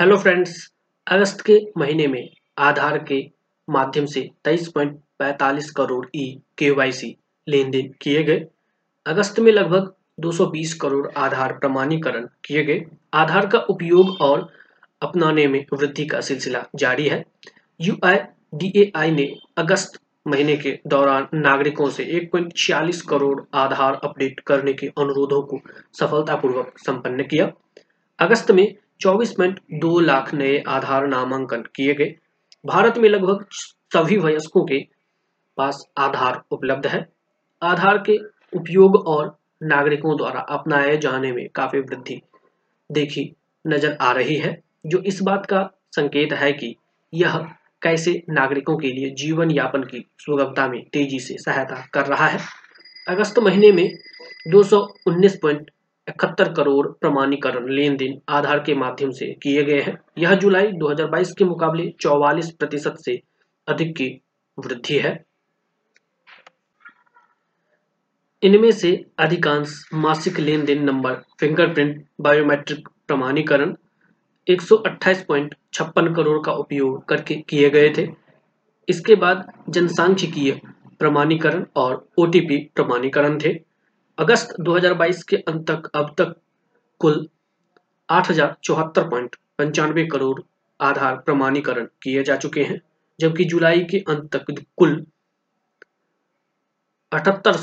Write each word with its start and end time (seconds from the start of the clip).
Hello 0.00 0.16
friends, 0.18 0.72
अगस्त 1.06 1.40
के 1.40 1.66
महीने 1.78 2.06
में 2.06 2.30
आधार 2.58 2.98
के 2.98 3.30
माध्यम 3.70 4.06
से 4.06 4.30
23.45 4.44 5.70
करोड़ 5.70 6.06
ई 6.14 6.40
केवाईसी 6.58 7.16
लेन 7.48 7.70
देन 7.70 7.94
किए 8.00 8.22
गए। 8.22 8.46
अगस्त 9.06 9.40
में 9.40 9.52
लगभग 9.52 9.94
220 10.20 10.74
करोड़ 10.74 11.08
आधार 11.16 11.52
प्रमाणीकरण 11.52 12.26
किए 12.44 12.64
गए। 12.64 12.84
आधार 13.14 13.46
का 13.46 13.58
उपयोग 13.58 14.10
और 14.20 14.52
अपनाने 15.02 15.46
में 15.46 15.66
वृद्धि 15.72 16.06
का 16.06 16.20
सिलसिला 16.20 16.64
जारी 16.74 17.08
है। 17.08 17.24
यू 17.80 17.94
ने 19.10 19.36
अगस्त 19.56 20.00
महीने 20.26 20.56
के 20.56 20.78
दौरान 20.86 21.28
नागरिकों 21.34 21.90
से 21.90 22.04
एक 22.04 22.30
करोड़ 23.08 23.42
आधार 23.54 24.00
अपडेट 24.04 24.40
करने 24.40 24.72
के 24.72 24.86
अनुरोधों 24.86 25.42
को 25.42 25.60
सफलतापूर्वक 25.92 26.78
संपन्न 26.78 27.22
किया। 27.22 27.52
अगस्त 28.18 28.50
में 28.50 28.76
24.2 29.00 29.98
लाख 30.00 30.34
नए 30.34 30.62
आधार 30.68 31.06
नामांकन 31.06 31.62
किए 31.74 31.94
गए। 31.94 32.14
भारत 32.64 32.98
में 32.98 33.08
लगभग 33.08 33.44
सभी 33.92 34.16
वयस्कों 34.16 34.64
के 34.64 34.80
पास 35.56 35.84
आधार 35.98 36.42
उपलब्ध 36.50 36.86
है। 36.86 37.06
आधार 37.62 37.98
के 37.98 38.16
उपयोग 38.56 38.96
और 38.96 39.36
नागरिकों 39.62 40.16
द्वारा 40.16 40.40
अपनाए 40.40 40.96
जाने 40.96 41.32
में 41.32 41.48
काफ़ी 41.48 41.80
वृद्धि 41.80 42.20
देखी 42.90 43.36
नज़र 43.66 43.96
आ 44.00 44.12
रही 44.12 44.36
है, 44.36 44.62
जो 44.86 44.98
इस 44.98 45.22
बात 45.22 45.46
का 45.46 45.70
संकेत 45.92 46.32
है 46.32 46.52
कि 46.52 46.74
यह 47.14 47.36
कैसे 47.82 48.22
नागरिकों 48.30 48.76
के 48.76 48.88
लिए 48.88 49.10
जीवन 49.10 49.50
यापन 49.50 49.82
की 49.82 50.04
सुगमता 50.18 50.68
में 50.68 50.82
तेज़ी 50.84 51.18
से 51.20 51.36
सहायता 51.38 51.86
कर 51.94 52.06
रहा 52.06 52.26
है। 52.26 52.38
अगस्त 53.08 53.38
महीने 53.38 53.72
में 53.72 53.98
दो 54.48 54.62
सौ 54.62 54.80
उन्नीस 55.06 55.38
इकहत्तर 56.08 56.52
करोड़ 56.52 56.86
प्रमाणीकरण 56.86 57.68
लेन 57.68 57.96
देन 57.96 58.20
आधार 58.28 58.58
के 58.58 58.74
माध्यम 58.74 59.10
से 59.10 59.26
किए 59.42 59.62
गए 59.62 59.80
हैं। 59.80 59.98
यह 60.18 60.34
जुलाई 60.34 60.72
2022 60.72 61.32
के 61.32 61.44
मुकाबले 61.44 61.94
44 62.00 62.50
प्रतिशत 62.50 62.94
से 63.04 63.22
अधिक 63.68 63.96
की 63.96 64.22
वृद्धि 64.58 64.98
है। 64.98 65.24
इनमें 68.42 68.70
से 68.70 69.04
अधिकांश 69.18 69.88
मासिक 69.94 70.40
लेन 70.40 70.64
देन 70.64 70.84
नंबर, 70.84 71.14
फिंगरप्रिंट, 71.40 72.06
बायोमेट्रिक 72.20 72.88
प्रमाणीकरण, 72.88 73.74
एक 74.48 74.60
करोड़ 76.14 76.46
का 76.46 76.52
उपयोग 76.52 77.04
करके 77.04 77.34
किए 77.34 77.70
गए 77.70 77.92
थे। 77.98 78.08
इसके 78.88 79.14
बाद 79.14 79.52
जनसांख्यिकीय 79.68 80.60
प्रमाणीकरण 80.98 81.66
और 81.76 82.08
ओटीपी 82.18 82.70
प्रमाणीकरण 82.74 83.38
थे। 83.38 83.65
अगस्त 84.18 84.54
2022 84.60 85.22
के 85.22 85.36
अंत 85.36 85.70
तक, 85.70 85.90
अब 85.94 86.14
तक 86.18 86.34
कुल 86.98 87.28
आठ 88.10 88.30
करोड़ 90.06 90.40
आधार 90.80 91.16
प्रमाणीकरण 91.16 91.86
किए 92.02 92.22
जा 92.22 92.36
चुके 92.36 92.62
हैं, 92.62 92.80
जबकि 93.20 93.44
जुलाई 93.44 93.84
के 93.84 93.98
अंत 93.98 94.36
तक 94.36 94.64
कुल 94.76 95.06
अठहत्तर 97.12 97.56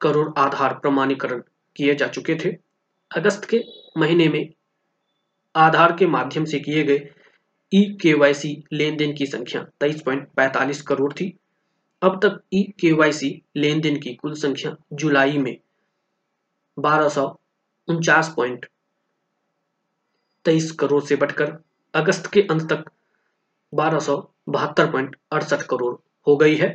करोड़ 0.00 0.28
आधार 0.38 0.74
प्रमाणीकरण 0.74 1.42
किए 1.76 1.94
जा 1.94 2.08
चुके 2.08 2.34
थे। 2.34 2.56
अगस्त 3.16 3.44
के 3.44 3.60
महीने 3.98 4.28
में 4.28 4.48
आधार 5.56 5.96
के 5.96 6.06
माध्यम 6.06 6.44
से 6.44 6.60
किए 6.60 6.82
गए 6.84 7.10
ई 7.74 7.96
केवाईसी 8.02 8.64
लेन 8.72 8.96
देन 8.96 9.14
की 9.14 9.26
संख्या 9.26 9.66
23.45 9.80 10.82
करोड़ 10.82 11.12
थी 11.12 11.38
अब 12.02 12.18
तक 12.22 12.40
ई 12.54 12.62
केवाईसी 12.80 13.30
लेन 13.56 13.80
देन 13.80 13.96
की 14.00 14.14
कुल 14.14 14.34
संख्या 14.34 14.76
जुलाई 14.92 15.38
में 15.38 15.56
बारह 16.76 17.08
सौ 17.08 17.26
उनचास 17.88 18.32
पॉइंट 18.36 18.66
तेईस 20.44 20.70
करोड़ 20.72 21.02
से 21.04 21.16
बढ़कर 21.16 21.56
अगस्त 21.94 22.26
के 22.32 22.42
अंत 22.50 22.62
तक 22.72 22.84
बारह 23.72 23.98
सौ 23.98 24.16
बहत्तर 24.48 24.90
पॉइंट 24.90 25.16
अड़सठ 25.32 25.62
करोड़ 25.62 25.94
हो 26.26 26.36
गई 26.36 26.56
है। 26.56 26.68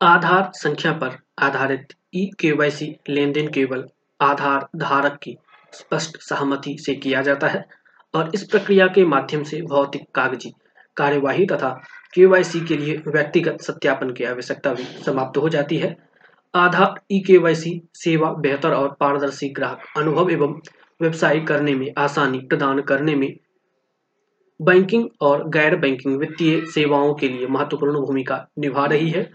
आधार 0.00 0.50
संख्या 0.54 0.92
पर 0.92 1.16
आधारित 1.38 1.94
ई 2.14 2.26
केवाईसी 2.40 2.94
लेन 3.08 3.32
देन 3.32 3.50
केवल 3.52 3.86
आधार 4.20 4.68
धारक 4.76 5.18
की 5.22 5.36
स्पष्ट 5.72 6.20
सहमति 6.22 6.76
से 6.78 6.94
किया 6.94 7.22
जाता 7.22 7.48
है 7.48 7.64
और 8.14 8.30
इस 8.34 8.44
प्रक्रिया 8.44 8.86
के 8.86 9.04
माध्यम 9.06 9.42
से 9.44 9.62
भौतिक 9.62 10.10
कागज़ी 10.14 10.52
कार्यवाही 10.96 11.46
तथा 11.46 11.68
केवाईसी 12.14 12.60
के 12.60 12.76
लिए 12.76 13.02
व्यक्तिगत 13.06 13.60
सत्यापन 13.60 14.10
की 14.10 14.24
आवश्यकता 14.24 14.74
भी 14.74 14.84
समाप्त 15.04 15.38
हो 15.38 15.48
जाती 15.48 15.76
है। 15.76 15.96
आधार 16.54 17.00
ई 17.10 17.18
केवाईसी 17.20 17.80
सेवा 17.94 18.32
बेहतर 18.40 18.74
और 18.74 18.96
पारदर्शी 19.00 19.48
ग्राहक 19.48 19.98
अनुभव 19.98 20.30
एवं 20.30 20.60
व्यवसाय 21.00 21.40
करने 21.40 21.74
में 21.74 21.88
आसानी 21.98 22.38
प्रदान 22.40 22.80
करने 22.82 23.14
में 23.14 23.32
बैंकिंग 24.60 25.08
और 25.20 25.48
गैर 25.48 25.76
बैंकिंग 25.76 26.16
वित्तीय 26.16 26.60
सेवाओं 26.64 27.14
के 27.14 27.28
लिए 27.28 27.46
महत्वपूर्ण 27.46 28.00
भूमिका 28.00 28.46
निभा 28.58 28.84
रही 28.86 29.10
है। 29.10 29.30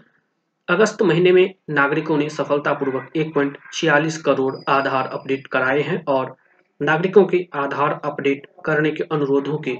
अगस्त 0.68 1.02
महीने 1.02 1.32
में 1.32 1.54
नागरिकों 1.70 2.16
ने 2.18 2.28
सफलतापूर्वक 2.28 3.16
एक 3.16 3.34
पॉइंट 3.34 3.58
छियालीस 3.72 4.18
करोड़ 4.22 4.54
आधार 4.68 5.06
अपडेट 5.08 5.46
कराए 5.46 5.80
हैं 5.80 6.02
और 6.08 6.34
नागरिकों 6.80 7.24
के 7.24 7.46
आधार 7.54 8.00
अपडेट 8.04 8.46
करने 8.64 8.90
के 8.90 9.04
अनुरोधों 9.12 9.58
के 9.58 9.76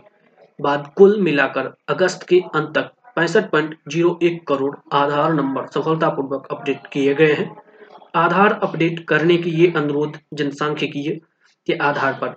बाद 0.61 0.93
कुल 0.97 1.21
मिलाकर 1.21 1.71
अगस्त 1.89 2.27
के 2.29 2.41
अंत 2.55 2.73
तक 2.75 2.91
पैंसठ 3.17 3.51
पॉइंट 3.51 3.75
ज़ीरो 3.89 4.19
एक 4.23 4.47
करोड़ 4.49 4.75
आधार 4.93 5.33
नंबर 5.35 5.67
सफलतापूर्वक 5.67 6.47
अपडेट 6.51 6.87
किए 6.87 7.15
गए 7.15 7.33
हैं। 7.33 7.51
आधार 8.17 8.53
अपडेट 8.63 9.05
करने 9.09 9.37
की 9.37 9.51
ये 9.51 9.73
अनुरोध 9.77 10.19
जनसांख्यिकीय 10.35 11.11
के 11.67 11.75
आधार 11.83 12.13
पर 12.13 12.37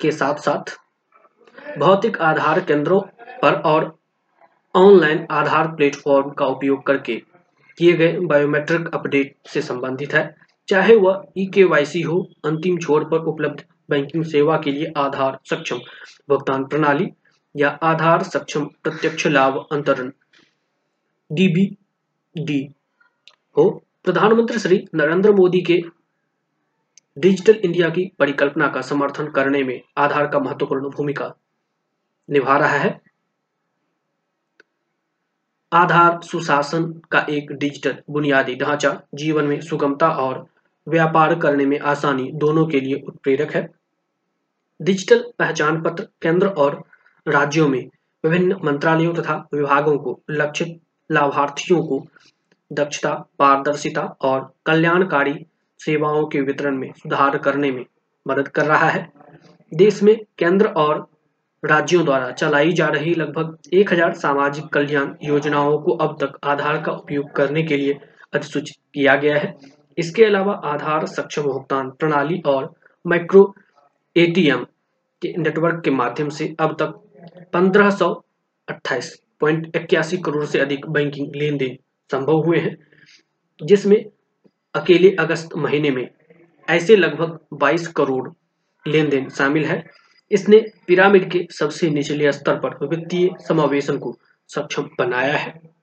के 0.00 0.10
साथ 0.10 0.34
साथ 0.40 0.76
भौतिक 1.78 2.18
आधार 2.22 2.60
केंद्रों 2.60 3.00
पर 3.42 3.54
और 3.66 3.92
ऑनलाइन 4.74 5.26
आधार 5.30 5.68
प्लेटफॉर्म 5.68 6.30
का 6.30 6.46
उपयोग 6.46 6.86
करके 6.86 7.16
किए 7.78 7.92
गए 7.92 8.18
बायोमेट्रिक 8.20 8.94
अपडेट 8.94 9.34
से 9.48 9.60
संबंधित 9.62 10.14
है। 10.14 10.22
चाहे 10.68 10.94
वह 10.96 11.22
ई 11.38 11.46
के 11.46 11.62
हो, 12.02 12.20
अंतिम 12.44 12.78
छोर 12.78 13.04
पर 13.04 13.24
उपलब्ध 13.24 13.62
बैंकिंग 13.90 14.24
सेवा 14.24 14.56
के 14.56 14.70
लिए 14.70 14.92
आधार 14.96 15.38
सक्षम 15.50 15.78
भुगतान 16.28 16.64
प्रणाली 16.64 17.08
या 17.56 17.68
आधार 17.82 18.22
सक्षम, 18.22 18.64
प्रत्यक्ष 18.64 19.26
लाभ, 19.26 19.66
अंतरण। 19.72 20.12
डीबीडी 21.32 22.74
हो, 23.56 23.84
प्रधानमंत्री 24.04 24.58
श्री 24.58 24.84
नरेंद्र 24.94 25.32
मोदी 25.32 25.60
के 25.60 25.82
डिजिटल 27.18 27.54
इंडिया 27.54 27.88
की 27.88 28.12
परिकल्पना 28.18 28.68
का 28.68 28.80
समर्थन 28.80 29.30
करने 29.30 29.62
में 29.62 29.80
आधार 29.96 30.26
का 30.26 30.38
महत्वपूर्ण 30.38 30.90
भूमिका 30.90 31.34
निभा 32.30 32.58
रहा 32.58 32.78
है। 32.78 33.00
आधार 35.72 36.20
सुशासन 36.22 36.92
का 37.10 37.26
एक 37.30 37.52
डिजिटल 37.52 37.96
बुनियादी 38.10 38.54
ढांचा 38.56 39.00
जीवन 39.14 39.44
में 39.44 39.60
सुगमता 39.60 40.08
और 40.10 40.46
व्यापार 40.88 41.38
करने 41.38 41.66
में 41.66 41.78
आसानी 41.80 42.30
दोनों 42.32 42.66
के 42.66 42.80
लिए 42.80 43.02
उत्प्रेरक 43.08 43.52
है। 43.52 43.68
डिजिटल 44.82 45.32
पहचान 45.38 45.82
पत्र 45.82 46.08
केंद्र 46.22 46.48
और 46.48 46.84
राज्यों 47.26 47.68
में 47.68 47.88
विभिन्न 48.24 48.56
मंत्रालयों 48.64 49.14
तथा 49.14 49.48
विभागों 49.54 49.98
को 49.98 50.20
लक्षित 50.30 50.80
लाभार्थियों 51.12 51.82
को 51.82 52.06
दक्षता, 52.72 53.12
पारदर्शिता 53.38 54.02
और 54.20 54.54
कल्याणकारी 54.66 55.34
सेवाओं 55.80 56.26
के 56.26 56.40
वितरण 56.40 56.76
में 56.76 56.92
सुधार 56.92 57.38
करने 57.38 57.72
में 57.72 57.84
मदद 58.26 58.48
कर 58.48 58.66
रहा 58.66 58.88
है। 58.88 59.12
देश 59.74 60.02
में 60.02 60.16
केंद्र 60.38 60.66
और 60.66 61.06
राज्यों 61.64 62.04
द्वारा 62.04 62.30
चलाई 62.30 62.72
जा 62.72 62.86
रही 62.86 63.14
लगभग 63.14 63.56
1000 63.74 64.12
सामाजिक 64.12 64.64
कल्याण 64.64 65.14
योजनाओं 65.22 65.78
को 65.78 65.92
अब 65.92 66.16
तक 66.20 66.38
आधार 66.44 66.82
का 66.82 66.92
उपयोग 66.92 67.30
करने 67.32 67.62
के 67.62 67.76
लिए 67.76 67.98
अधिसूचित 68.34 68.76
किया 68.94 69.16
गया 69.16 69.38
है। 69.38 69.54
इसके 69.98 70.24
अलावा 70.24 70.52
आधार 70.64 71.06
सक्षम 71.06 71.42
भुगतान 71.42 71.90
प्रणाली 71.90 72.42
और 72.46 72.72
माइक्रो 73.06 73.54
एटीएम 74.16 74.64
के 75.22 75.34
नेटवर्क 75.38 75.82
के 75.84 75.90
माध्यम 75.90 76.28
से 76.28 76.54
अब 76.60 76.72
तक 76.72 77.00
पंद्रह 77.52 77.90
करोड़ 80.16 80.44
से 80.44 80.58
अधिक 80.58 80.86
बैंकिंग 80.86 81.36
लेन 81.36 81.56
देन 81.56 81.76
संभव 82.12 82.32
हुए 82.32 82.58
हैं, 82.58 82.76
जिसमें 83.62 84.04
अकेले 84.74 85.16
अगस्त 85.20 85.48
महीने 85.56 85.90
में 85.90 86.08
ऐसे 86.68 86.96
लगभग 86.96 87.38
22 87.52 87.86
करोड़ 87.86 88.30
लेन 88.90 89.08
देन 89.08 89.28
शामिल 89.28 89.64
है। 89.64 89.84
इसने 90.30 90.66
पिरामिड 90.86 91.30
के 91.30 91.46
सबसे 91.50 91.90
निचले 91.90 92.32
स्तर 92.32 92.54
पर 92.56 92.86
वित्तीय 92.86 93.30
समावेशन 93.48 93.98
को 93.98 94.18
सक्षम 94.48 94.90
बनाया 94.98 95.36
है। 95.36 95.77